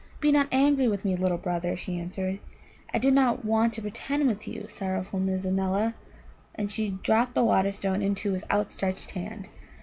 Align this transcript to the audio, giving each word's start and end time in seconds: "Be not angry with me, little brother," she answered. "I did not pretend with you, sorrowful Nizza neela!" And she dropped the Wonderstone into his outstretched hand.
"Be 0.19 0.31
not 0.31 0.47
angry 0.51 0.87
with 0.87 1.05
me, 1.05 1.15
little 1.15 1.37
brother," 1.37 1.77
she 1.77 1.99
answered. 1.99 2.39
"I 2.91 2.97
did 2.97 3.13
not 3.13 3.43
pretend 3.45 4.25
with 4.25 4.47
you, 4.47 4.65
sorrowful 4.67 5.19
Nizza 5.19 5.51
neela!" 5.51 5.93
And 6.55 6.71
she 6.71 6.97
dropped 7.03 7.35
the 7.35 7.43
Wonderstone 7.43 8.01
into 8.01 8.31
his 8.33 8.43
outstretched 8.49 9.11
hand. 9.11 9.47